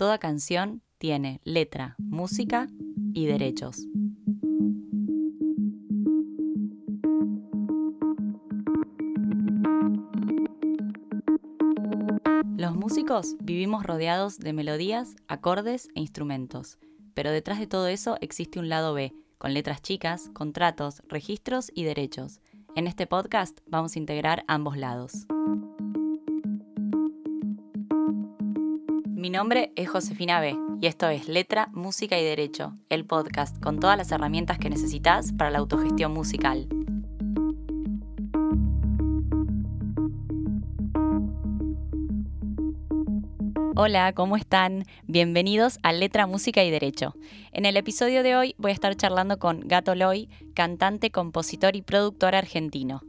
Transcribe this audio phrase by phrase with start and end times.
[0.00, 2.68] toda canción tiene letra, música
[3.12, 3.86] y derechos.
[12.56, 16.78] Los músicos vivimos rodeados de melodías, acordes e instrumentos,
[17.12, 21.84] pero detrás de todo eso existe un lado B, con letras chicas, contratos, registros y
[21.84, 22.40] derechos.
[22.74, 25.26] En este podcast vamos a integrar ambos lados.
[29.20, 33.78] Mi nombre es Josefina B y esto es Letra, Música y Derecho, el podcast con
[33.78, 36.66] todas las herramientas que necesitas para la autogestión musical.
[43.76, 44.84] Hola, ¿cómo están?
[45.06, 47.14] Bienvenidos a Letra, Música y Derecho.
[47.52, 51.82] En el episodio de hoy voy a estar charlando con Gato Loy, cantante, compositor y
[51.82, 53.02] productor argentino.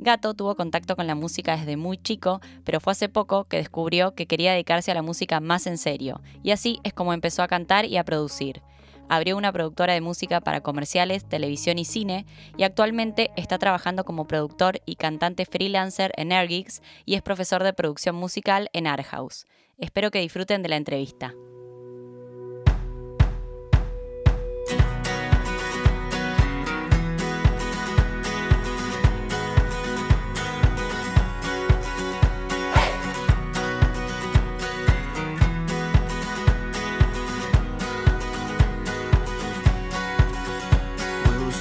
[0.00, 4.14] Gato tuvo contacto con la música desde muy chico, pero fue hace poco que descubrió
[4.14, 7.48] que quería dedicarse a la música más en serio, y así es como empezó a
[7.48, 8.62] cantar y a producir.
[9.08, 14.28] Abrió una productora de música para comerciales, televisión y cine, y actualmente está trabajando como
[14.28, 19.46] productor y cantante freelancer en Airgeeks y es profesor de producción musical en Art House.
[19.78, 21.34] Espero que disfruten de la entrevista.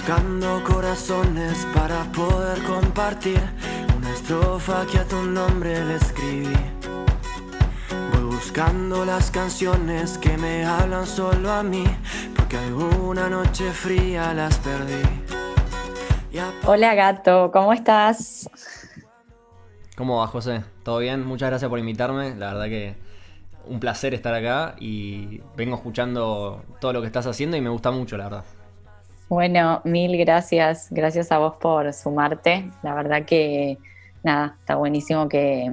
[0.08, 3.42] Buscando corazones para poder compartir
[3.98, 6.56] una estrofa que a tu nombre le escribí.
[8.14, 11.84] Voy buscando las canciones que me hablan solo a mí,
[12.38, 15.04] porque alguna noche fría las perdí.
[16.66, 18.50] Hola gato, ¿cómo estás?
[19.98, 20.64] ¿Cómo va José?
[20.84, 21.26] ¿Todo bien?
[21.26, 22.34] Muchas gracias por invitarme.
[22.34, 22.96] La verdad que
[23.66, 27.92] un placer estar acá y vengo escuchando todo lo que estás haciendo y me gusta
[27.92, 28.57] mucho, la verdad.
[29.30, 30.88] Bueno, mil gracias.
[30.90, 32.72] Gracias a vos por sumarte.
[32.82, 33.78] La verdad que,
[34.24, 35.70] nada, está buenísimo que,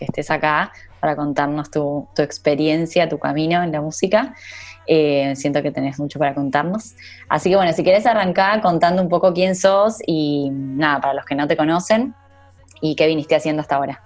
[0.00, 4.34] estés acá para contarnos tu, experiencia, tu camino en la música.
[4.86, 6.94] Eh, siento que tenés mucho para contarnos.
[7.28, 11.24] Así que bueno, si quieres arrancar contando un poco quién sos y nada, para los
[11.24, 12.14] que no te conocen
[12.80, 14.02] y qué viniste haciendo hasta ahora.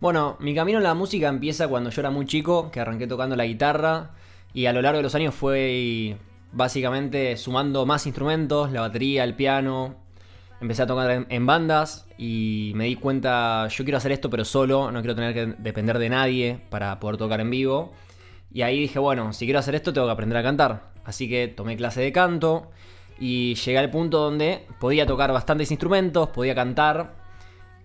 [0.00, 3.36] Bueno, mi camino en la música empieza cuando yo era muy chico, que arranqué tocando
[3.36, 4.10] la guitarra
[4.56, 6.16] y a lo largo de los años fue
[6.50, 9.96] básicamente sumando más instrumentos, la batería, el piano.
[10.62, 14.90] Empecé a tocar en, bandas y me di cuenta, yo quiero hacer esto pero solo,
[14.90, 17.92] no quiero tener que depender de nadie para poder tocar en vivo.
[18.50, 20.90] Y ahí dije, bueno, si quiero hacer esto tengo que aprender a cantar.
[21.04, 22.70] Así que tomé clase de canto
[23.20, 27.12] y llegué al punto donde podía tocar bastantes instrumentos, podía cantar.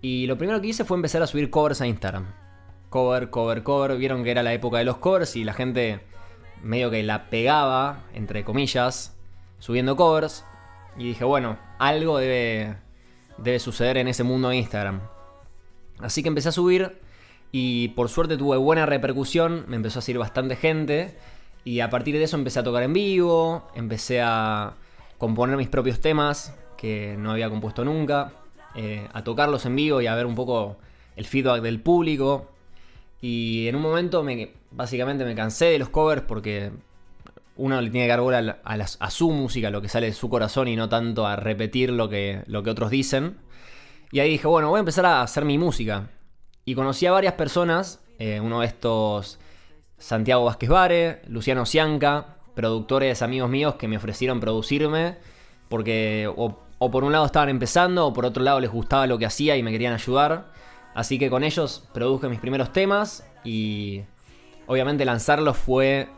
[0.00, 2.32] Y lo primero que hice fue empezar a subir covers a Instagram.
[2.88, 3.98] Cover, cover, cover.
[3.98, 6.00] Vieron que era la época de los covers y la gente
[6.62, 9.16] medio que la pegaba, entre comillas,
[9.58, 10.44] subiendo covers.
[10.96, 12.76] Y dije, bueno, algo debe,
[13.38, 15.00] debe suceder en ese mundo de Instagram.
[15.98, 16.98] Así que empecé a subir
[17.52, 21.16] y por suerte tuve buena repercusión, me empezó a seguir bastante gente.
[21.64, 24.74] Y a partir de eso empecé a tocar en vivo, empecé a
[25.18, 28.32] componer mis propios temas que no había compuesto nunca,
[28.74, 30.78] eh, a tocarlos en vivo y a ver un poco
[31.14, 32.48] el feedback del público.
[33.22, 36.72] Y en un momento me, básicamente me cansé de los covers porque
[37.56, 40.66] uno le tiene que dar bola a, su música, lo que sale de su corazón
[40.66, 43.38] y no tanto a repetir lo que, otros dicen.
[44.10, 46.10] Y ahí dije, bueno, voy a empezar a hacer mi música.
[46.64, 49.38] Y conocí a varias personas, eh, uno de estos,
[49.98, 55.16] Santiago Vázquez Vare, Luciano Cianca, productores amigos míos que me ofrecieron producirme
[55.68, 59.24] porque o por un lado estaban empezando o por otro lado les gustaba lo que
[59.24, 60.50] hacía y me querían ayudar.
[60.94, 64.02] Así que con ellos produje mis primeros temas y
[64.66, 66.08] obviamente lanzarlos fue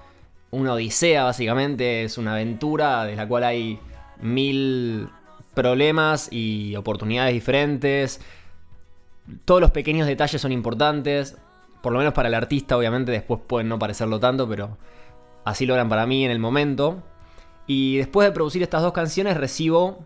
[0.51, 3.79] una odisea básicamente, es una aventura de la cual hay
[4.21, 5.09] mil
[5.55, 8.21] problemas y oportunidades diferentes.
[9.45, 11.37] Todos los pequeños detalles son importantes,
[11.83, 14.77] por lo menos para el artista obviamente después pueden no parecerlo tanto, pero
[15.45, 17.03] así lo eran para mí en el momento.
[17.67, 20.05] Y después de producir estas dos canciones recibo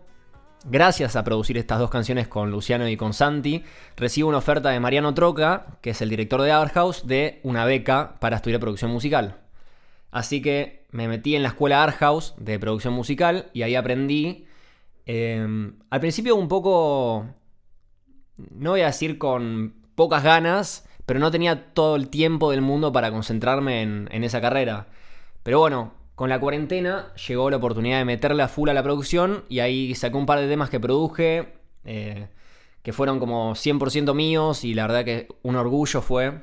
[0.65, 3.63] Gracias a producir estas dos canciones con Luciano y con Santi,
[3.95, 7.63] recibo una oferta de Mariano Troca, que es el director de Art House, de una
[7.63, 9.37] beca para estudiar producción musical.
[10.11, 14.47] Así que me metí en la escuela Art House de producción musical y ahí aprendí.
[15.05, 17.25] Em, al principio un poco,
[18.51, 22.91] no voy a decir con pocas ganas, pero no tenía todo el tiempo del mundo
[22.91, 24.87] para concentrarme en, en esa carrera.
[25.43, 29.45] Pero bueno, con la cuarentena llegó la oportunidad de meterle a full a la producción
[29.47, 31.53] y ahí sacó un par de temas que produje,
[31.85, 32.27] eh,
[32.83, 36.41] que fueron como 100% míos y la verdad que un orgullo fue.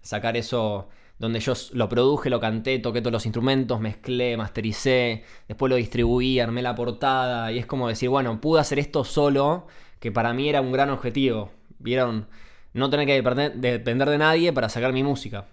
[0.00, 0.88] sacar eso
[1.18, 6.40] donde yo lo produje, lo canté, toqué todos los instrumentos, mezclé, mastericé, después lo distribuí,
[6.40, 9.66] armé la portada y es como decir, bueno, pude hacer esto solo,
[9.98, 11.50] que para mí era un gran objetivo.
[11.78, 12.26] Vieron,
[12.72, 15.46] no tener que depender de nadie para sacar mi música.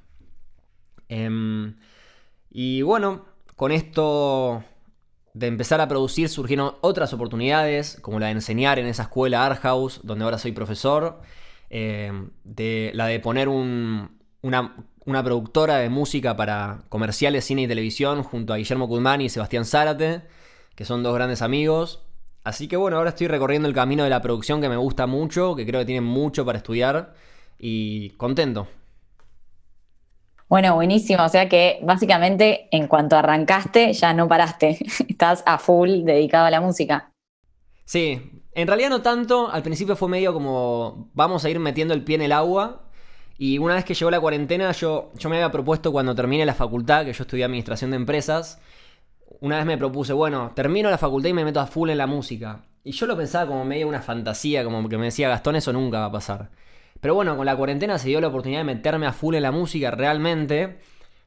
[1.10, 1.76] Em,
[2.50, 3.26] y bueno,
[3.58, 4.64] con esto
[5.34, 9.60] de empezar a producir surgieron otras oportunidades, como la de enseñar en esa escuela Art
[9.62, 11.22] House, donde ahora soy profesor,
[11.70, 14.76] em, de, la de poner una,
[15.24, 20.22] productora de música para comerciales, cine y televisión junto a Guillermo Kudmani y Sebastián Zárate,
[20.76, 22.04] que son dos grandes amigos.
[22.44, 25.56] Así que bueno, ahora estoy recorriendo el camino de la producción que me gusta mucho,
[25.56, 27.16] que creo que tiene mucho para estudiar
[27.60, 28.68] y contento.
[30.50, 31.24] Bueno, buenísimo.
[31.24, 34.78] O sea que básicamente en cuanto arrancaste ya no paraste.
[35.08, 37.12] Estás a full dedicado a la música.
[37.86, 39.50] Sí, en realidad no tanto.
[39.50, 42.84] Al principio fue medio como vamos a ir metiendo el pie en el agua.
[43.38, 46.56] Y una vez que llegó la cuarentena, yo, yo me había propuesto cuando termine la
[46.56, 48.60] facultad, que yo estudié administración de empresas,
[49.42, 52.08] una vez me propuse, bueno, termino la facultad y me meto a full en la
[52.08, 52.64] música.
[52.84, 56.00] Y yo lo pensaba como medio una fantasía, como que me decía, Gastón, eso nunca
[56.00, 56.50] va a pasar.
[57.00, 59.52] Pero bueno, con la cuarentena se dio la oportunidad de meterme a full en la
[59.52, 60.80] música realmente.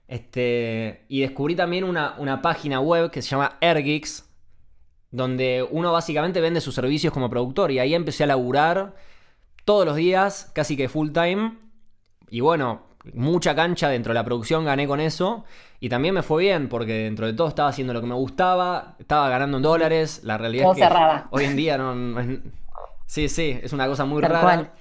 [0.09, 4.29] Este, y descubrí también una, una página web que se llama Airgeeks,
[5.11, 7.71] donde uno básicamente vende sus servicios como productor.
[7.71, 8.95] Y ahí empecé a laburar
[9.65, 11.59] todos los días, casi que full time.
[12.29, 12.83] Y bueno,
[13.15, 15.45] mucha cancha dentro de la producción gané con eso.
[15.79, 18.97] Y también me fue bien, porque dentro de todo estaba haciendo lo que me gustaba,
[18.99, 20.21] estaba ganando en dólares.
[20.25, 20.95] La realidad es que
[21.31, 22.41] hoy en día no, es...
[23.07, 24.73] Sí, sí, es una cosa muy rara.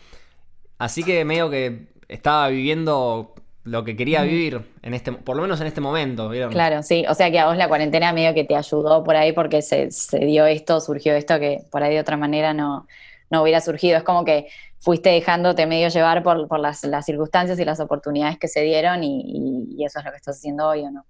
[0.80, 3.36] Así que medio que estaba viviendo
[3.66, 6.32] lo que quería vivir, en este, por lo menos en este momento.
[6.50, 7.06] Claro, sí.
[7.08, 9.90] O sea que a vos la cuarentena medio que te ayudó por ahí porque se,
[10.20, 12.88] dio esto, surgió esto que por ahí de otra manera no,
[13.30, 13.98] no hubiera surgido.
[13.98, 14.48] Es como que
[14.80, 19.76] fuiste dejándote medio llevar por, por las, circunstancias y las oportunidades que se dieron y,
[19.78, 21.06] y, eso es lo que estás haciendo hoy o no.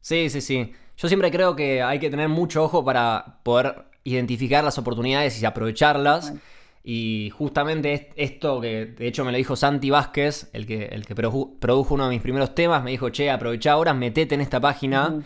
[0.00, 0.72] Sí, sí, sí.
[0.96, 5.46] Yo siempre creo que hay que tener mucho ojo para poder identificar las oportunidades y
[5.46, 6.34] aprovecharlas.
[6.88, 11.16] Y justamente esto que de hecho me lo dijo Santi Vázquez, el que, el que
[11.16, 15.18] produjo uno de mis primeros temas, me dijo, che, aprovecha ahora, metete en esta página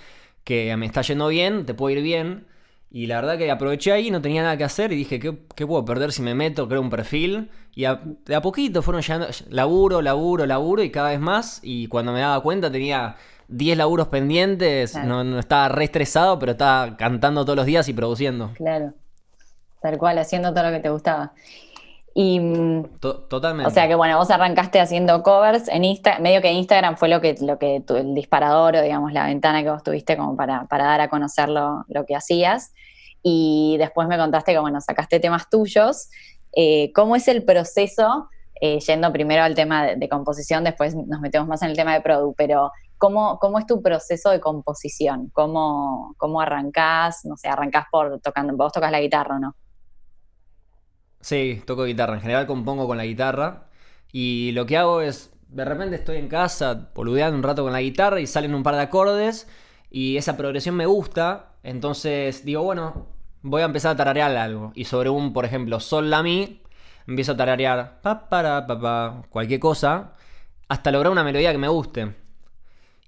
[0.43, 2.47] que me está yendo bien, te puede ir bien.
[2.91, 5.85] Y la verdad que aproveché ahí, no tenía nada que hacer y dije, ¿qué, puedo
[5.85, 7.51] perder si me meto, creo un perfil?
[7.75, 11.61] Y de a poquito fueron llegando, laburo, laburo, laburo y cada vez más.
[11.63, 13.17] Y cuando me daba cuenta tenía
[13.49, 17.93] 10 laburos pendientes, no, no, estaba re estresado, pero estaba cantando todos los días y
[17.93, 18.53] produciendo.
[18.55, 18.95] Claro
[19.81, 21.33] tal cual, haciendo todo lo que te gustaba.
[22.15, 22.41] Y,
[23.01, 23.69] Totalmente.
[23.69, 27.21] O sea que bueno, vos arrancaste haciendo covers en Instagram, medio que Instagram fue lo
[27.21, 31.01] que, lo que el disparador o digamos la ventana que vos tuviste como para, dar
[31.01, 32.73] a conocer lo, que hacías.
[33.23, 36.09] Y después me contaste que bueno, sacaste temas tuyos.
[36.57, 38.29] Eh, ¿Cómo es el proceso?
[38.63, 42.03] Eh, yendo primero al tema de, composición, después nos metemos más en el tema de
[42.03, 45.31] produ, pero ¿cómo, cómo es tu proceso de composición?
[45.33, 47.25] ¿Cómo, ¿Cómo arrancás?
[47.25, 49.55] No sé, arrancás por tocando, vos tocas la guitarra, ¿no?
[51.21, 52.15] Sí, toco guitarra.
[52.15, 53.69] En general compongo con la guitarra.
[54.13, 57.81] Y lo que hago es, de repente estoy en casa, poludeando un rato con la
[57.83, 59.49] guitarra y salen un par de acordes.
[59.91, 61.53] Y esa progresión me gusta.
[61.63, 63.09] Entonces digo, bueno,
[63.43, 64.73] voy a empezar a tararear algo.
[64.75, 66.63] Y sobre un, por ejemplo, sol la mi,
[67.07, 70.15] empiezo a tararear pa para pa, pa, cualquier cosa.
[70.69, 72.15] Hasta lograr una melodía que me guste.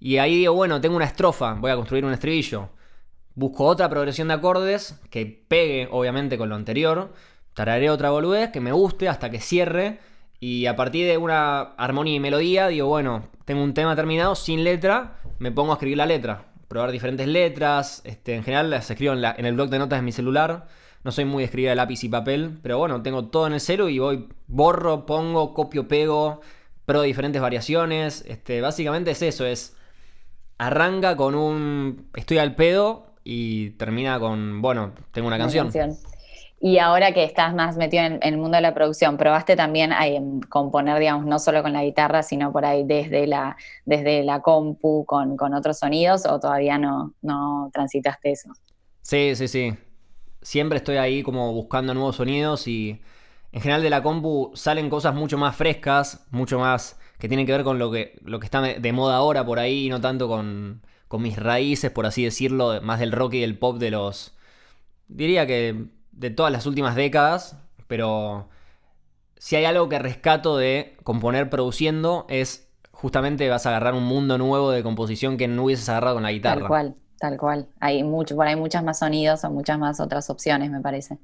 [0.01, 2.71] Y ahí digo, bueno, tengo una estrofa, voy a construir un estribillo.
[3.35, 7.13] Busco otra progresión de acordes que pegue, obviamente, con lo anterior
[7.55, 9.99] tararé otra boludez que me guste hasta que cierre.
[10.41, 14.65] Y a partir de una armonía y melodía, digo, bueno, tengo un tema terminado sin
[14.65, 16.47] letra, me pongo a escribir la letra.
[16.69, 18.03] Probar diferentes letras.
[18.05, 20.67] Este, en general las escribo en, en el blog de notas de mi celular.
[21.05, 23.61] No soy muy de escribir a lápiz y papel, pero bueno, tengo todo en el
[23.61, 26.41] celu y voy, borro, pongo, copio, pego,
[26.85, 28.25] pro diferentes variaciones.
[28.27, 29.77] Este, básicamente es eso, es
[30.59, 35.71] arranca con un estoy al pedo y termina con, bueno, tengo una, canción.
[36.65, 39.91] Y ahora que estás más metido en, el mundo de la producción, ¿probaste también
[40.49, 45.05] componer, digamos, no solo con la guitarra, sino por ahí desde la, desde la compu
[45.05, 48.53] con, otros sonidos o todavía no, no transitaste eso?
[49.01, 49.75] Sí, sí, sí.
[50.41, 53.03] Siempre estoy ahí como buscando nuevos sonidos y
[53.51, 57.53] en general de la compu salen cosas mucho más frescas, mucho más que tienen que
[57.53, 60.83] ver con lo que, lo que está de moda ahora por ahí, no tanto con,
[61.09, 64.37] con mis raíces, por así decirlo, más del rock y del pop de los...
[65.09, 68.49] Diría que de todas las últimas décadas, pero
[69.39, 74.39] si hay algo que rescato de componer produciendo es justamente vas a agarrar un mundo
[74.39, 76.61] nuevo de composición que no hubieses agarrado con la guitarra.
[76.61, 77.69] Tal cual, tal cual.
[77.81, 81.19] Hay mucho, por ahí muchas más sonidos o muchas más otras opciones, me parece.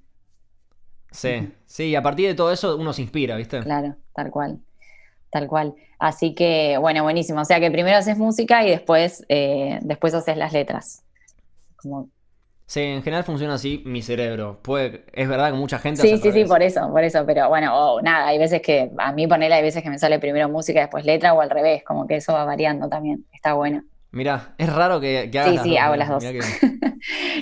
[1.11, 3.61] Sí, sí, y a partir de todo eso uno se inspira, ¿viste?
[3.63, 4.59] Claro, tal cual.
[5.31, 5.75] Tal cual.
[5.99, 7.41] Así que, bueno, buenísimo.
[7.41, 11.05] O sea que primero haces música y después, eh, después haces las letras.
[11.77, 12.09] Como...
[12.69, 14.59] Sí, en general funciona así mi cerebro.
[14.61, 16.03] Puede, es verdad que mucha gente.
[16.03, 17.25] Sí, sí, sí, por eso, por eso.
[17.25, 20.51] Pero bueno, nada, hay veces que a mí ponerle, hay veces que me sale primero
[20.51, 23.25] música, y después letra o al revés, como que eso va variando también.
[23.33, 23.85] Está bueno.
[24.11, 26.23] Mira, es raro que, que hagas Sí, sí, hago las dos.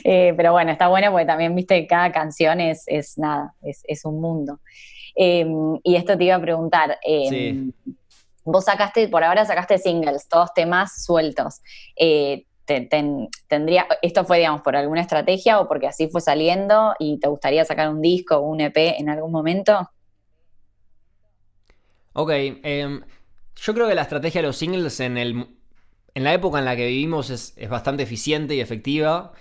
[0.05, 4.05] Eh, pero bueno, está bueno porque también, viste, cada canción es, es nada, es, es
[4.05, 4.61] un mundo.
[5.17, 6.99] Em, y esto te iba a preguntar.
[7.03, 7.73] Em,
[8.45, 11.63] vos sacaste, por ahora sacaste singles, todos temas sueltos.
[11.97, 17.29] Eh, tendría, ¿Esto fue, digamos, por alguna estrategia o porque así fue saliendo y te
[17.29, 19.91] gustaría sacar un disco o un EP en algún momento?
[22.13, 23.03] Ok, em,
[23.57, 25.47] yo creo que la estrategia de los singles en, el,
[26.15, 29.33] en la época en la que vivimos es, es bastante eficiente y efectiva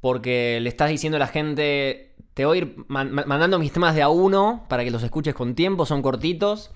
[0.00, 4.02] porque le estás diciendo a la gente, te voy a ir mandando mis temas de
[4.02, 6.70] a uno para que los escuches con tiempo, son cortitos.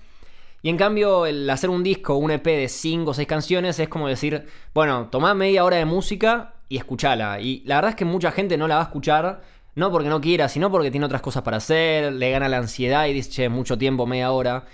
[0.65, 3.87] Y en cambio, el hacer un disco, un EP de 5 o 6 canciones es
[3.87, 7.39] como decir, bueno, tomá media hora de música y escuchala.
[7.39, 9.43] Y la verdad es que mucha gente no la va a escuchar,
[9.75, 13.05] no porque no quiera, sino porque tiene otras cosas para hacer, le gana la ansiedad
[13.05, 14.65] y dice, che, mucho tiempo, media hora.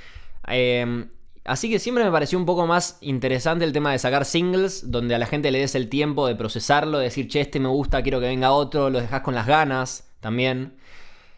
[0.47, 1.07] Eh,
[1.43, 5.15] así que siempre me pareció un poco más interesante el tema de sacar singles, donde
[5.15, 8.01] a la gente le des el tiempo de procesarlo, de decir, che, este me gusta,
[8.01, 10.77] quiero que venga otro, lo dejas con las ganas también.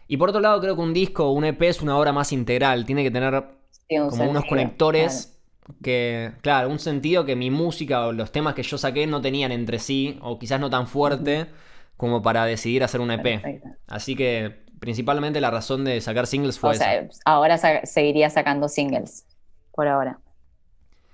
[0.06, 2.86] Y por otro lado, creo que un disco un EP es una obra más integral.
[2.86, 5.38] Tiene que tener como unos conectores
[5.82, 9.52] que, claro, un sentido que mi música o los temas que yo saqué no tenían
[9.52, 11.46] entre sí, o quizás no tan fuerte
[11.96, 13.62] como para decidir hacer un EP.
[13.86, 19.26] Así que principalmente la razón de sacar singles fue o Sea, ahora seguiría sacando singles,
[19.72, 20.18] por ahora.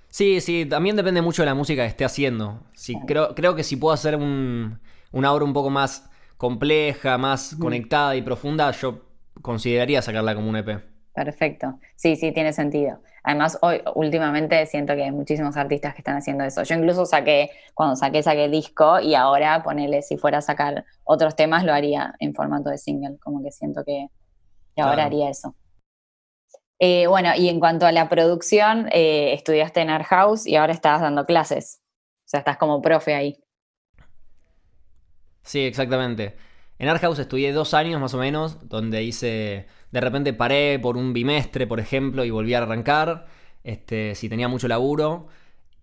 [0.09, 2.59] Sí, sí, también depende mucho de la música que esté haciendo.
[2.73, 7.55] Sí, creo, creo que si puedo hacer un, una obra un poco más compleja, más
[7.55, 9.05] conectada y profunda, yo
[9.41, 10.90] consideraría sacarla como un EP.
[11.13, 11.79] Perfecto.
[11.95, 13.01] Sí, sí, tiene sentido.
[13.23, 16.63] Además, hoy últimamente siento que hay muchísimos artistas que están haciendo eso.
[16.63, 21.35] Yo incluso saqué, cuando saqué, saqué disco y ahora ponele, si fuera a sacar otros
[21.35, 23.17] temas, lo haría en formato de single.
[23.19, 24.07] Como que siento que,
[24.77, 25.55] ahora haría eso.
[26.79, 30.73] Eh, bueno, y en cuanto a la producción, eh, estudiaste en Art House y ahora
[30.73, 31.81] estás dando clases.
[32.25, 33.37] O sea, estás como profe ahí.
[35.43, 36.35] Sí, exactamente.
[36.79, 39.67] En Art House estudié dos años más o menos, donde hice.
[39.91, 43.27] De repente paré por un bimestre, por ejemplo, y volví a arrancar.
[43.63, 45.27] Este, si tenía mucho laburo.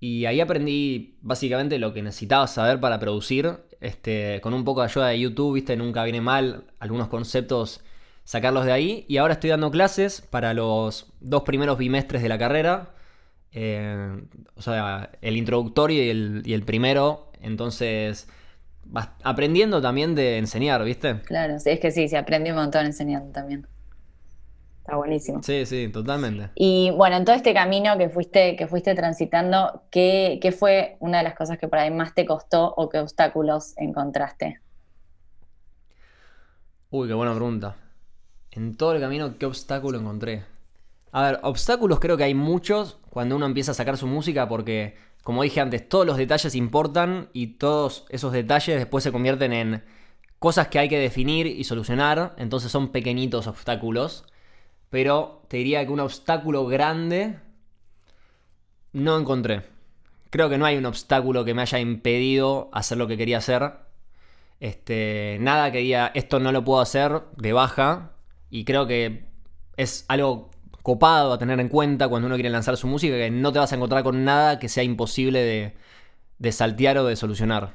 [0.00, 3.59] Y ahí aprendí básicamente lo que necesitaba saber para producir.
[3.81, 7.83] Este, con un poco de ayuda de YouTube, viste, nunca viene mal algunos conceptos
[8.25, 9.05] sacarlos de ahí.
[9.09, 12.95] Y ahora estoy dando clases para los dos primeros bimestres de la carrera.
[13.53, 14.23] Eh,
[14.55, 17.33] o sea, el introductorio y el, y el primero.
[17.41, 18.29] Entonces
[19.23, 21.21] aprendiendo también de enseñar, ¿viste?
[21.23, 23.67] Claro, es que sí, se aprende un montón enseñando también.
[24.88, 25.42] Está buenísimo.
[25.42, 26.49] Sí, sí, totalmente.
[26.54, 31.18] Y bueno, en todo este camino que fuiste, que fuiste transitando, ¿qué, ¿qué, fue una
[31.18, 34.62] de las cosas que por ahí más te costó o qué obstáculos encontraste?
[36.88, 37.76] Uy, qué buena pregunta.
[38.50, 40.45] En todo el camino, ¿qué obstáculo encontré?
[41.12, 44.97] A ver, obstáculos creo que hay muchos cuando uno empieza a sacar su música porque
[45.23, 49.85] como dije antes, todos los detalles importan y todos esos detalles después se convierten en
[50.38, 54.25] cosas que hay que definir y solucionar, entonces son pequeñitos obstáculos,
[54.90, 57.38] pero te diría que un obstáculo grande
[58.92, 59.62] no encontré.
[60.30, 63.73] Creo que no hay un obstáculo que me haya impedido hacer lo que quería hacer.
[64.61, 68.12] Este, nada que diga esto no lo puedo hacer de baja
[68.50, 69.28] y creo que
[69.76, 70.50] es algo
[70.83, 73.73] copado a tener en cuenta cuando uno quiere lanzar su música, que no te vas
[73.73, 75.75] a encontrar con nada que sea imposible
[76.38, 77.75] de, saltear o de solucionar.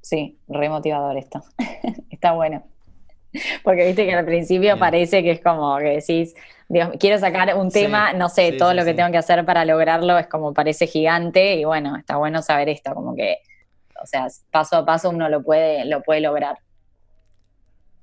[0.00, 1.42] Sí, remotivador esto.
[2.10, 2.64] Está bueno.
[3.62, 6.34] Porque viste que al principio parece que es como que decís,
[6.68, 10.18] Dios, quiero sacar un tema, no sé, todo lo que tengo que hacer para lograrlo
[10.18, 13.38] es como parece gigante y bueno, está bueno saber esto, como que,
[14.00, 16.58] o sea, paso a paso uno lo puede, lo puede lograr.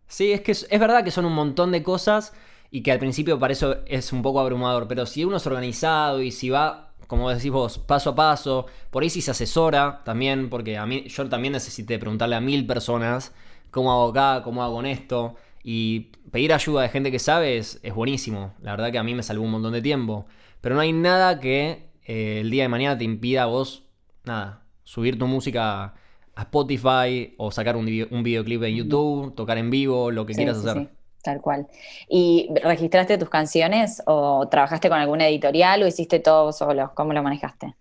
[0.07, 2.33] Sí, es que es verdad que son un montón de cosas
[2.71, 6.21] y que al principio para eso es un poco abrumador, pero si uno es organizado
[6.21, 10.49] y si va, como decís vos, paso a paso, por ahí si se asesora también,
[10.49, 13.33] porque a mí yo también necesité preguntarle a mil personas
[13.71, 17.81] cómo hago acá, cómo hago con esto, y pedir ayuda de gente que sabe es,
[17.93, 20.25] buenísimo, la verdad que a mí me salvó un montón de tiempo,
[20.61, 23.83] pero no hay nada que eh, el día de mañana te impida a vos,
[24.23, 25.93] nada, subir tu música
[26.35, 30.57] a Spotify o sacar un, un videoclip en YouTube, tocar en vivo, lo que quieras
[30.57, 30.89] hacer.
[31.23, 31.67] Tal cual.
[32.07, 36.91] ¿Y registraste tus canciones o trabajaste con alguna editorial o hiciste todo solo?
[36.93, 37.75] ¿Cómo lo manejaste?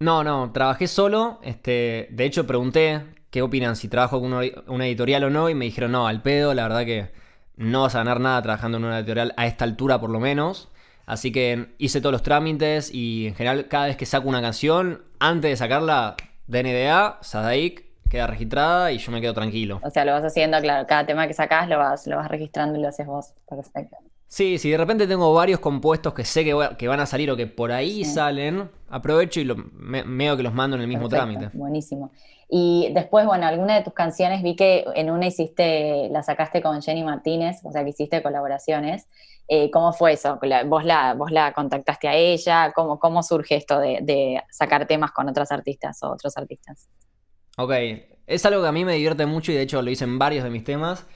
[0.00, 1.38] No, no, trabajé solo.
[1.42, 5.64] Este, de hecho, pregunté qué opinan si trabajo con una, editorial o no y me
[5.64, 7.10] dijeron, no, al pedo, la verdad que
[7.56, 10.68] no vas a ganar nada trabajando en una editorial a esta altura por lo menos.
[11.06, 15.02] Así que hice todos los trámites y en general cada vez que saco una canción,
[15.18, 16.16] antes de sacarla,
[16.46, 19.80] DNDA, Sadaik, queda registrada y yo me quedo tranquilo.
[19.82, 22.78] O sea, lo vas haciendo, claro, cada tema que sacás lo vas, lo vas registrando
[22.78, 23.32] y lo haces vos.
[23.48, 23.96] Perfecto.
[24.26, 27.46] Sí, si de repente tengo varios compuestos que sé que, van a salir o que
[27.46, 31.48] por ahí salen, aprovecho y lo, me, medio que los mando en el mismo trámite.
[31.54, 32.12] Buenísimo.
[32.50, 36.80] Y después, bueno, alguna de tus canciones vi que en una hiciste, la sacaste con
[36.80, 39.06] Jenny Martínez, o sea, que hiciste colaboraciones.
[39.48, 40.38] Eh, ¿Cómo fue eso?
[40.66, 42.72] ¿Vos la, ¿Vos la contactaste a ella?
[42.74, 46.88] ¿Cómo, cómo surge esto de, sacar temas con otras artistas o otros artistas?
[47.58, 47.72] Ok,
[48.26, 50.44] es algo que a mí me divierte mucho y de hecho lo hice en varios
[50.44, 51.06] de mis temas.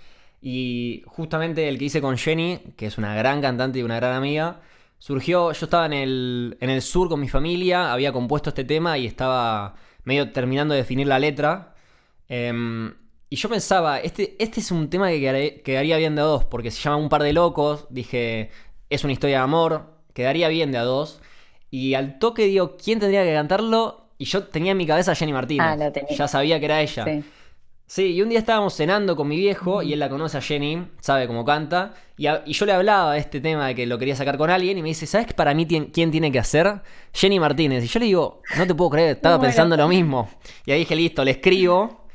[0.42, 4.12] Y justamente el que hice con Jenny, que es una gran cantante y una gran
[4.12, 4.60] amiga,
[4.98, 8.98] surgió, yo estaba en el, en el sur con mi familia, había compuesto este tema
[8.98, 11.74] y estaba medio terminando de definir la letra.
[12.28, 12.94] Em,
[13.28, 16.70] y yo pensaba, este, este es un tema que quedaría, bien de a dos, porque
[16.70, 18.50] se llama Un par de locos, dije,
[18.90, 21.20] es una historia de amor, quedaría bien de a dos.
[21.70, 24.08] Y al toque digo, ¿quién tendría que cantarlo?
[24.18, 25.66] Y yo tenía en mi cabeza a Jenny Martínez.
[25.66, 27.04] Ah, ya sabía que era ella.
[27.04, 27.24] Sí.
[27.92, 30.88] Sí, y un día estábamos cenando con mi viejo y él la conoce a Jenny,
[31.00, 34.38] sabe cómo canta, y, yo le hablaba de este tema de que lo quería sacar
[34.38, 36.80] con alguien y me dice, ¿sabes para mí quién tiene que hacer?
[37.12, 37.84] Jenny Martínez.
[37.84, 40.26] Y yo le digo, no te puedo creer, estaba pensando lo mismo.
[40.64, 42.06] Y ahí dije, listo, le escribo.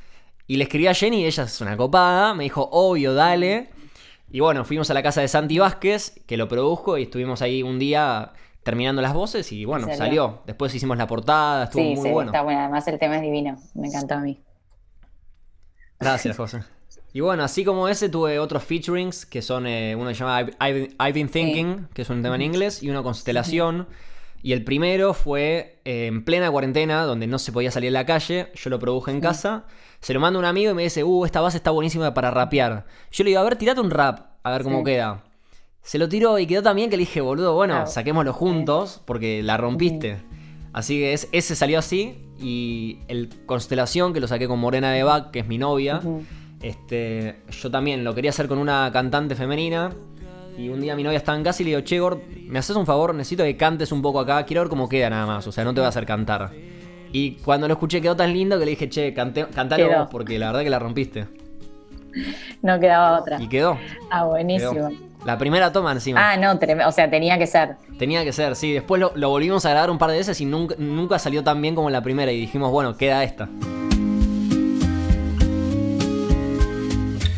[0.48, 3.70] Y le escribí a Jenny y ella es una copada, me dijo, obvio, dale.
[4.32, 7.62] Y bueno, fuimos a la casa de Santi Vázquez, que lo produjo, y estuvimos ahí
[7.62, 10.42] un día terminando las voces y bueno, salió.
[10.48, 12.32] Después hicimos la portada, estuvo muy sí, bueno.
[12.32, 14.42] Está bueno, además el tema es divino, me encantó a mí.
[16.00, 16.64] Gracias, José.
[17.14, 20.42] Y bueno, así como ese, tuve otros featurings que son eh, uno que se llama
[20.42, 23.88] I've, Been Thinking, que es un tema en inglés, y una constelación.
[24.44, 28.06] Y el primero fue eh, en plena cuarentena, donde no se podía salir a la
[28.06, 28.52] calle.
[28.54, 29.66] Yo lo produje en casa.
[30.00, 32.30] Se lo mando a un amigo y me dice, uh, esta base está buenísima para
[32.30, 32.86] rapear.
[33.12, 35.24] Yo le digo, a ver, tirate un rap, a ver cómo queda.
[35.82, 39.58] Se lo tiró y quedó también que le dije, boludo, bueno, saquémoslo juntos, porque la
[39.58, 40.22] rompiste.
[40.72, 42.27] Así que ese salió así.
[42.40, 46.02] Y el Constelación, que lo saqué con Morena de Bach, que es mi novia.
[46.62, 49.92] este, yo también lo quería hacer con una cantante femenina.
[50.58, 52.76] Y un día mi novia estaba en casa y le digo, che, Gord, ¿me haces
[52.76, 53.14] un favor?
[53.14, 54.44] Necesito que cantes un poco acá.
[54.44, 55.46] Quiero ver cómo queda nada más.
[55.46, 56.52] O sea, no te voy a hacer cantar.
[57.12, 60.48] Y cuando lo escuché quedó tan lindo que le dije, che, cantalo vos, porque la
[60.48, 61.28] verdad que la rompiste.
[62.64, 63.42] No quedaba otra.
[63.42, 63.78] Y quedó.
[64.10, 64.90] Ah, buenísimo.
[65.28, 66.32] La primera toma encima.
[66.32, 67.76] Ah, no, o sea, tenía que ser.
[68.00, 68.72] Tenía que ser, sí.
[68.72, 71.76] Después lo, volvimos a grabar un par de veces y nunca, nunca salió tan bien
[71.76, 72.32] como la primera.
[72.32, 73.50] Y dijimos, bueno, queda esta.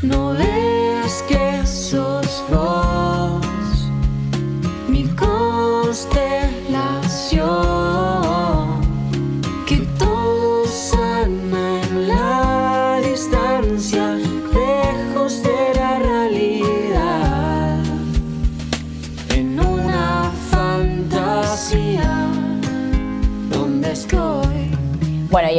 [0.04, 0.36] No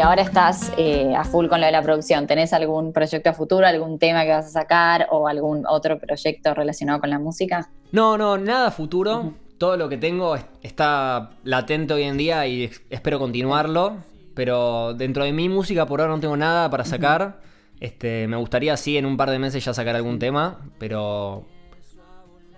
[0.01, 2.27] y ahora estás eh, a full con lo de la producción.
[2.27, 6.55] ¿Tenés algún proyecto a futuro, algún tema que vas a sacar o algún otro proyecto
[6.55, 7.69] relacionado con la música?
[7.93, 9.35] No, no, nada futuro.
[9.59, 13.99] Todo lo que tengo está latente hoy en día y espero continuarlo.
[14.35, 17.43] Pero dentro de mi música por ahora no tengo nada para sacar.
[17.79, 21.45] Este, me gustaría sí en un par de meses ya sacar algún tema, pero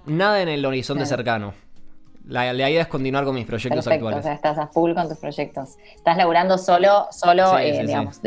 [0.07, 1.55] nada en el horizonte cercano.
[2.29, 4.21] La, idea es continuar con mis proyectos actuales.
[4.21, 5.77] O sea, estás a full con tus proyectos.
[5.95, 8.21] Estás laburando solo, solo eh, digamos,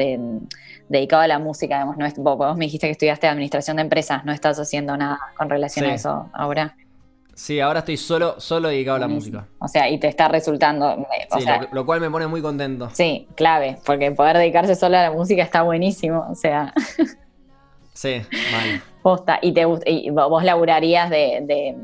[0.89, 1.75] dedicado a la música.
[1.75, 5.19] Digamos, no es, vos, me dijiste que estudiaste administración de empresas, no estás haciendo nada
[5.37, 6.75] con relación a eso ahora.
[7.35, 9.45] Sí, ahora estoy solo, solo dedicado a la música.
[9.59, 10.91] O sea, y te está resultando.
[10.91, 12.89] Eh, sí, lo, cual me pone muy contento.
[12.93, 16.25] Sí, clave, porque poder dedicarse solo a la música está buenísimo.
[16.29, 16.73] O sea.
[17.93, 18.21] Sí,
[18.53, 18.81] vale.
[19.01, 19.39] Posta.
[19.41, 21.75] Y, te, y vos laburarías de de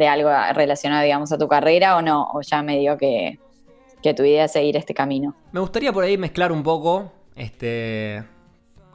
[0.00, 2.28] algo relacionado, digamos, a tu carrera o no?
[2.32, 3.38] ¿O ya me dio que,
[4.02, 5.34] tu idea es seguir este camino?
[5.52, 8.24] Me gustaría por ahí mezclar un poco, este,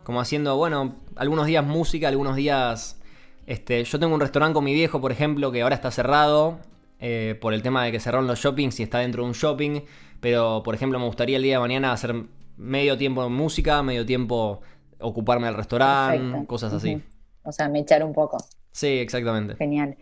[0.04, 3.00] como haciendo, bueno, algunos días música, algunos días,
[3.46, 6.60] este, yo tengo un restaurante con mi viejo, por ejemplo, que ahora está cerrado
[7.00, 9.82] eh, por el tema de que cerraron los shoppings y está dentro de un shopping,
[10.20, 12.16] pero, por ejemplo, me gustaría el día de mañana hacer
[12.58, 14.62] medio tiempo de música, medio tiempo
[15.00, 17.02] ocuparme del restaurante, cosas así.
[17.44, 18.38] O sea, me echar un poco.
[18.72, 19.56] Sí, exactamente.
[19.56, 19.98] Genial.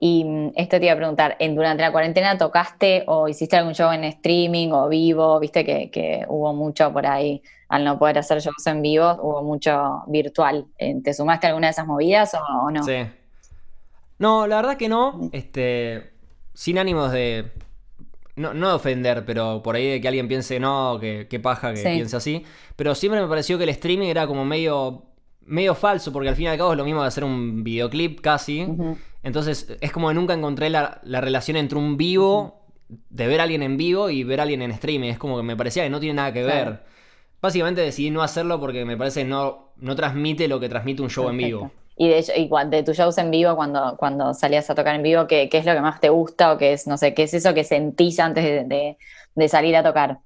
[0.00, 3.74] Y mm, esto te iba a preguntar, ¿en, durante la cuarentena tocaste o hiciste algún
[3.74, 5.38] show en streaming o vivo?
[5.40, 10.02] Viste que, hubo mucho por ahí, al no poder hacer shows en vivo, hubo mucho
[10.06, 10.66] virtual.
[10.78, 12.82] Eh, ¿Te sumaste a alguna de esas movidas o, no?
[12.82, 13.06] Sí.
[14.18, 15.12] No, la verdad que no.
[15.12, 15.28] Mm.
[15.32, 16.12] Este,
[16.54, 17.52] sin ánimos de...
[18.36, 21.82] No, no de ofender, pero por ahí de que alguien piense, no, que, paja que
[21.82, 22.44] piense así.
[22.76, 25.02] Pero siempre me pareció que el streaming era como medio
[25.48, 28.20] medio falso, porque al fin y al cabo es lo mismo de hacer un videoclip
[28.20, 28.66] casi.
[29.28, 33.44] Entonces es como que nunca encontré la, la relación entre un vivo, de ver a
[33.44, 35.10] alguien en vivo y ver a alguien en streaming.
[35.10, 36.70] Es como que me parecía que no tiene nada que Claro.
[36.72, 36.84] ver.
[37.42, 41.10] Básicamente decidí no hacerlo porque me parece que no, no transmite lo que transmite un
[41.10, 41.72] show en vivo.
[41.96, 45.26] Y de, y de tus shows en vivo, cuando, cuando salías a tocar en vivo,
[45.26, 47.34] ¿qué, qué es lo que más te gusta o qué es, no sé, qué es
[47.34, 48.98] eso que sentís antes de, de-
[49.34, 50.20] de salir a tocar?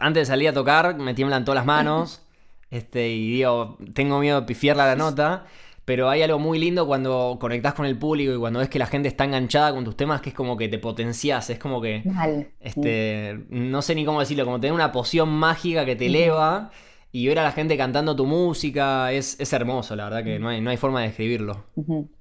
[0.00, 2.22] antes de salir a tocar me tiemblan todas las manos
[2.70, 5.46] este, y digo, tengo miedo de pifiarla la nota,
[5.84, 8.86] pero hay algo muy lindo cuando conectás con el público y cuando ves que la
[8.86, 12.04] gente está enganchada con tus temas, que es como que te potencias, es como que,
[12.04, 12.48] Mal.
[12.60, 16.70] este, no sé ni cómo decirlo, como tener una poción mágica que te eleva
[17.12, 20.48] y ver a la gente cantando tu música, es, es hermoso, la verdad que no
[20.48, 21.64] hay, no hay forma de describirlo.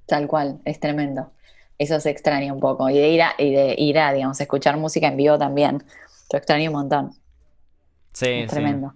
[0.06, 1.32] Tal cual, es tremendo.
[1.78, 2.90] Eso se extraña un poco.
[2.90, 5.84] Y de ir a, y de ir a, digamos, escuchar música en vivo también.
[6.32, 7.12] Lo extraño un montón.
[8.14, 8.58] Sí, Es sí.
[8.58, 8.94] tremendo.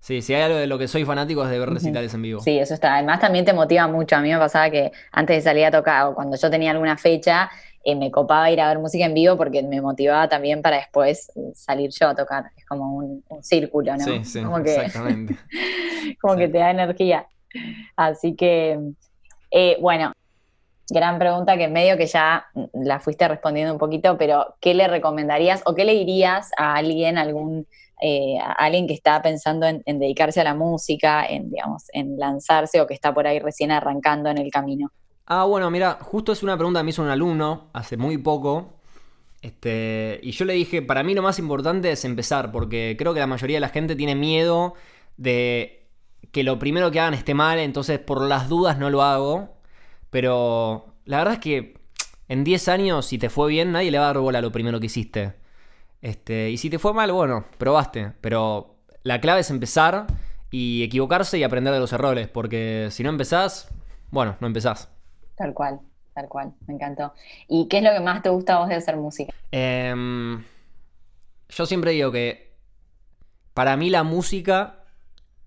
[0.00, 2.40] Sí, si hay algo de lo que soy fanático es de ver recitales en vivo.
[2.40, 2.94] Sí, eso está.
[2.94, 4.16] Además, también te motiva mucho.
[4.16, 6.96] A mí me pasaba que antes de salir a tocar, o cuando yo tenía alguna
[6.96, 7.50] fecha,
[7.84, 11.32] eh, me copaba ir a ver música en vivo porque me motivaba también para después
[11.54, 12.44] salir yo a tocar.
[12.56, 14.04] Es como un, un círculo, ¿no?
[14.04, 15.36] Sí, sí, como que, exactamente.
[16.20, 17.26] como que te da energía.
[17.96, 18.78] Así que,
[19.50, 20.12] eh, bueno,
[20.90, 25.62] gran pregunta que medio que ya la fuiste respondiendo un poquito, pero ¿qué le recomendarías
[25.64, 27.66] o qué le dirías a alguien, algún,
[28.00, 32.80] eh, a alguien que está pensando en, dedicarse a la música, en, digamos, en lanzarse
[32.80, 34.90] o que está por ahí recién arrancando en el camino?
[35.26, 38.78] Ah, bueno, mira, justo es una pregunta que me hizo un alumno hace muy poco.
[39.42, 43.20] Este, y yo le dije, para mí lo más importante es empezar, porque creo que
[43.20, 44.74] la mayoría de la gente tiene miedo
[45.16, 45.86] de
[46.32, 49.58] que lo primero que hagan esté mal, entonces por las dudas no lo hago.
[50.10, 51.78] Pero la verdad es que
[52.28, 54.52] en 10 años, si te fue bien, nadie le va a dar bola a lo
[54.52, 55.34] primero que hiciste.
[56.02, 58.12] Este, y si te fue mal, bueno, probaste.
[58.20, 60.06] Pero la clave es empezar
[60.50, 63.68] y equivocarse y aprender de los errores, porque si no empezás,
[64.10, 64.88] bueno, no empezás.
[65.36, 65.80] Tal cual,
[66.14, 67.12] tal cual, me encantó.
[67.48, 69.32] ¿Y qué es lo que más te gusta a vos de hacer música?
[69.52, 70.42] Em,
[71.48, 72.54] yo siempre digo que
[73.54, 74.84] para mí la música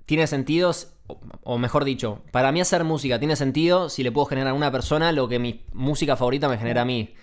[0.06, 0.72] tiene sentido,
[1.08, 4.54] o- o mejor dicho, para mí hacer música tiene sentido si le puedo generar a
[4.54, 7.14] una persona lo que mi música favorita me genera a mí.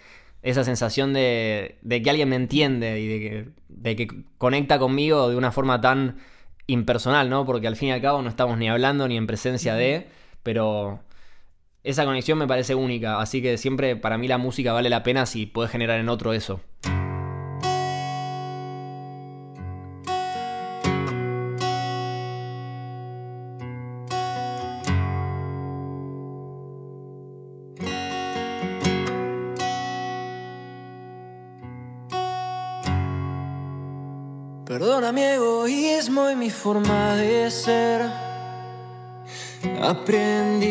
[0.49, 4.09] Esa sensación de, de que alguien me entiende y de que, de que
[4.39, 6.17] conecta conmigo de una forma tan
[6.67, 7.45] impersonal, ¿no?
[7.45, 10.09] Porque al fin y al cabo no estamos ni hablando ni en presencia de,
[10.43, 11.01] pero
[11.85, 15.27] esa conexión me parece única, así que siempre para mí la música vale la pena
[15.27, 16.61] si puedes generar en otro eso.
[36.59, 38.03] Forma de ser.
[39.81, 40.67] Aprendí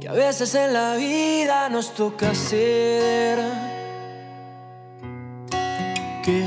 [0.00, 3.40] que a veces en la vida nos toca ceder.
[6.24, 6.42] Que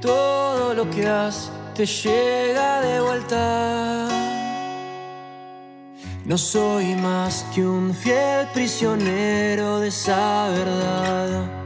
[0.00, 4.08] todo lo que das te llega de vuelta.
[6.24, 11.61] No soy más que un fiel prisionero de esa verdad.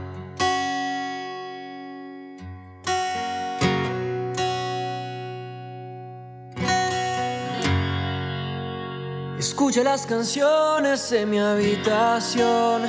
[9.67, 12.83] Escucha las canciones en mi habitación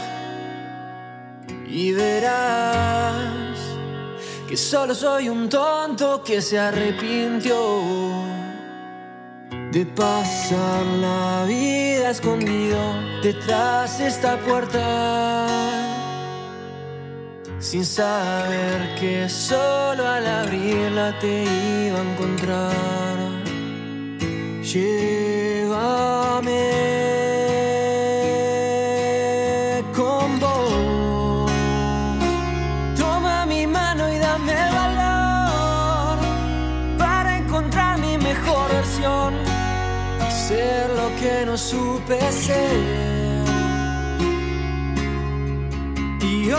[1.66, 3.58] y verás
[4.48, 8.22] que solo soy un tonto que se arrepintió
[9.72, 12.78] de pasar la vida escondido
[13.24, 15.48] detrás de esta puerta
[17.58, 23.28] sin saber que solo al abrirla te iba a encontrar.
[41.70, 43.44] Supe ser.
[46.22, 46.58] Y hoy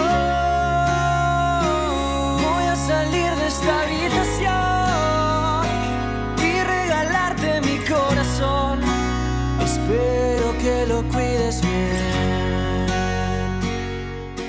[2.45, 5.65] voy a salir de esta habitación
[6.37, 8.81] y regalarte mi corazón.
[9.63, 11.79] Espero que lo cuides bien.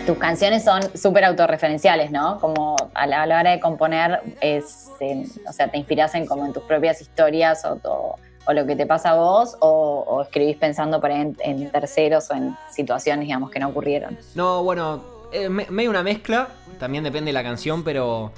[0.07, 2.39] Tus canciones son súper autorreferenciales, ¿no?
[2.39, 6.53] Como a la, hora de componer, es, eh, o sea, te inspiras en como en
[6.53, 8.17] tus propias historias o, to-
[8.51, 12.29] o lo que te pasa a vos, o, escribís pensando por ahí en, en terceros
[12.31, 14.19] o en situaciones, digamos, que no ocurrieron.
[14.35, 16.49] No, bueno, eh, me- medio una mezcla,
[16.81, 18.33] también depende de la canción, pero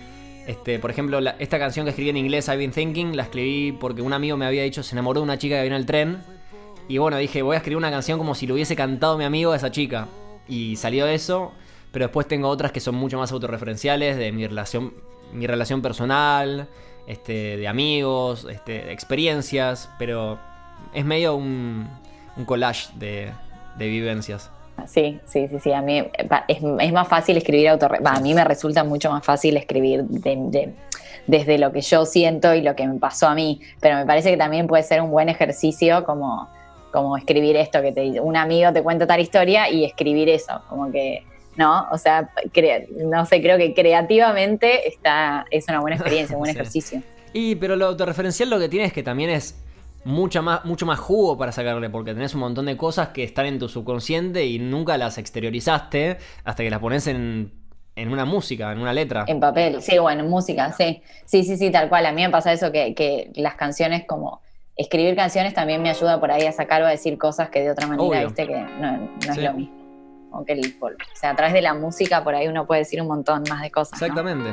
[0.46, 4.03] este, por ejemplo, esta canción que escribí en inglés, I've Been Thinking, la escribí porque
[4.03, 6.22] un amigo me había dicho se enamoró de una chica que vino el tren
[6.88, 9.53] Y bueno, dije, voy a escribir una canción como si lo hubiese cantado mi amigo
[9.53, 10.09] a esa chica.
[10.48, 11.53] Y salió eso,
[11.92, 14.92] pero después tengo otras que son mucho más autorreferenciales de mi relación,
[15.33, 16.66] mi relación personal,
[17.06, 20.38] este, de amigos, este, de experiencias, pero
[20.94, 21.88] es medio un,
[22.46, 23.32] collage de,
[23.78, 24.50] vivencias.
[24.86, 25.72] Sí, sí, sí, sí.
[25.72, 26.02] A mí
[26.48, 27.98] es, más fácil escribir autor...
[28.04, 30.04] a mí me resulta mucho más fácil escribir
[31.26, 33.60] desde lo que yo siento y lo que me pasó a mí.
[33.80, 36.48] Pero me parece que también puede ser un buen ejercicio como,
[36.92, 40.60] como escribir esto que te un amigo te cuenta tal historia y escribir eso.
[40.68, 41.24] Como que,
[41.56, 41.88] ¿no?
[41.90, 42.30] O sea,
[42.96, 47.02] no sé, creo que creativamente está, es una buena experiencia, un buen ejercicio.
[47.32, 49.62] Y pero lo autorreferencial lo que tiene es que también es
[50.04, 53.46] mucha más, mucho más jugo para sacarle, porque tenés un montón de cosas que están
[53.46, 57.52] en tu subconsciente y nunca las exteriorizaste hasta que las pones en,
[57.96, 59.24] una música, en una letra.
[59.28, 61.02] En papel, sí, bueno, en música, sí.
[61.24, 62.06] Sí, sí, sí, tal cual.
[62.06, 64.40] A mí me pasa eso que, las canciones como
[64.74, 67.70] escribir canciones también me ayuda por ahí a sacar o a decir cosas que de
[67.70, 69.81] otra manera, viste, que no, es lo mismo.
[70.32, 73.00] O, que el, o sea, a través de la música por ahí uno puede decir
[73.00, 74.00] un montón más de cosas.
[74.00, 74.52] Exactamente.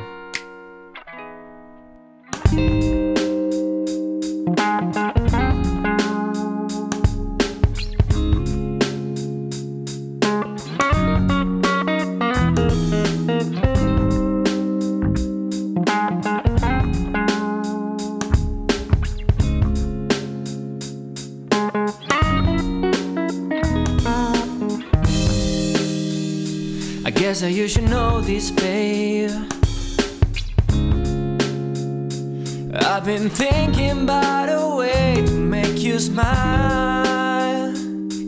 [33.19, 37.73] Been thinking about a way to make you smile.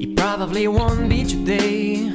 [0.02, 2.12] It probably won't be today.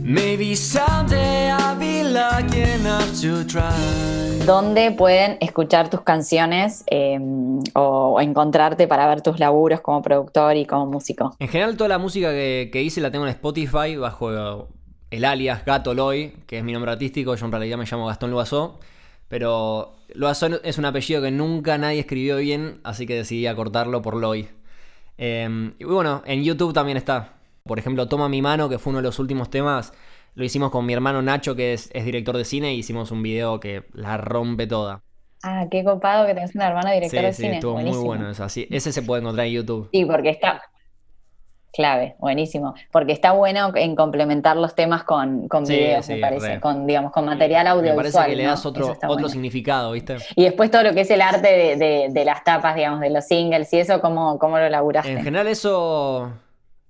[0.00, 3.72] Maybe someday I'll be lucky enough to try.
[4.46, 10.66] ¿Dónde pueden escuchar tus canciones em, o, encontrarte para ver tus laburos como productor y
[10.66, 11.34] como músico?
[11.40, 14.68] En general, toda la música que, hice la tengo en Spotify bajo
[15.10, 17.34] el alias Gato Loy, que es mi nombre artístico.
[17.34, 18.78] Yo en realidad me llamo Gastón Loazó.
[19.28, 24.16] Pero Loazó es un apellido que nunca nadie escribió bien, así que decidí acortarlo por
[24.16, 24.48] Loy.
[25.18, 27.34] Em, y bueno, en YouTube también está.
[27.64, 29.92] Por ejemplo, Toma mi mano, que fue uno de los últimos temas
[30.36, 33.58] lo hicimos con mi hermano Nacho, que es, director de cine, y hicimos un video
[33.58, 35.02] que la rompe toda.
[35.42, 37.48] Ah, qué copado que tengas una hermana directora de cine.
[37.48, 38.44] Sí, estuvo muy bueno eso.
[38.44, 39.88] ese se puede encontrar en YouTube.
[39.92, 40.60] Sí, porque está
[41.76, 42.74] clave, buenísimo.
[42.90, 47.26] Porque está bueno en complementar los temas con, con videos, me parece, con, digamos, con
[47.26, 47.96] material audiovisual.
[47.96, 50.16] Me parece que le das otro, otro significado, ¿viste?
[50.34, 53.24] Y después todo lo que es el arte de, de, las tapas, digamos, de los
[53.26, 55.12] singles y eso, ¿cómo, cómo lo laburaste?
[55.12, 56.32] En general eso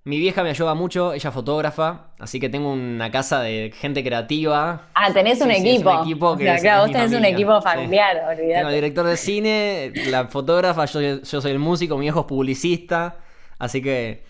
[0.06, 4.82] mi vieja me ayuda mucho, ella fotógrafa, así que tengo una casa de gente creativa.
[4.94, 5.90] Ah, tenés un, equipo.
[5.90, 6.36] un equipo.
[6.36, 8.54] que claro, vos tenés un equipo familiar, olvidate.
[8.54, 13.16] Tengo el director de cine, la fotógrafa, yo, soy el músico, mi viejo es publicista,
[13.58, 14.22] así que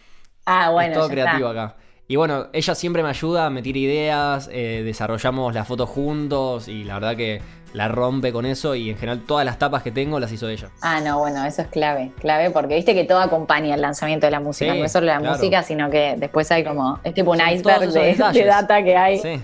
[0.47, 1.77] ah, bueno, es todo creativo acá.
[2.09, 6.85] Y bueno, ella siempre me ayuda a meter ideas, eh, desarrollamos las fotos juntos y
[6.85, 10.21] la verdad que la rompe con eso y en general todas las tapas que tengo
[10.21, 10.69] las hizo ella.
[10.83, 14.31] Ah, no, bueno, eso es clave, clave porque viste que todo acompaña el lanzamiento de
[14.31, 17.41] la música, no es solo la música, sino que después hay como, es tipo un
[17.41, 18.15] iceberg de,
[18.47, 19.19] data que hay.
[19.19, 19.41] Sí.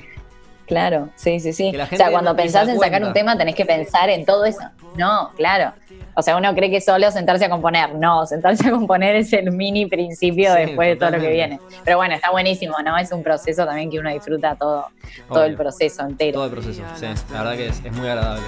[0.73, 1.73] Claro, sí, sí, sí.
[1.77, 4.63] O sea, cuando pensás en sacar un tema tenés que pensar en todo eso.
[4.97, 5.73] No, claro.
[6.15, 7.95] O sea, uno cree que solo sentarse a componer.
[7.95, 11.61] No, sentarse a componer es el mini principio después de todo lo que viene.
[11.85, 12.97] Pero bueno, está buenísimo, ¿no?
[12.99, 14.87] Es un proceso también que uno disfruta todo,
[15.29, 16.35] todo el proceso entero.
[16.35, 17.07] Todo el proceso, sí.
[17.33, 18.45] La verdad que es, es muy agradable.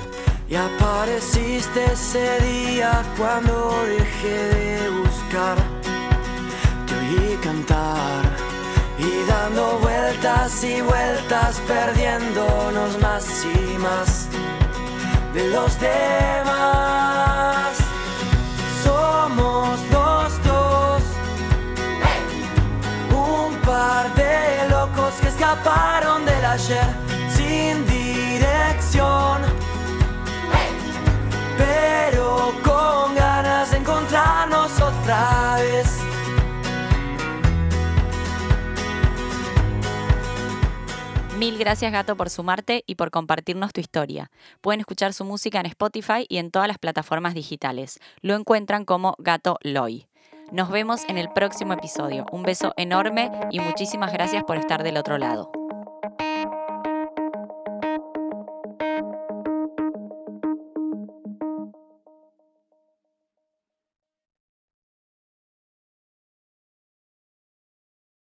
[0.48, 5.56] Y apareciste ese día cuando dejé de buscar.
[6.87, 8.63] Te oí cantar
[8.98, 14.28] y dando vueltas y vueltas, perdiéndonos más y más
[15.33, 17.76] de los demás.
[18.85, 21.02] Somos los dos,
[23.11, 26.87] un par de locos que escaparon del ayer
[27.35, 29.42] sin dirección,
[31.59, 35.93] pero con ganas de encontrarnos otra vez.
[41.44, 44.30] Mil gracias Gato por sumarte y por compartirnos tu historia.
[44.62, 48.00] Pueden escuchar su música en Spotify y en todas las plataformas digitales.
[48.22, 50.07] Lo encuentran como Gato Loy.
[50.52, 52.24] Nos vemos en el próximo episodio.
[52.33, 55.63] Un beso enorme y muchísimas gracias por estar del otro lado.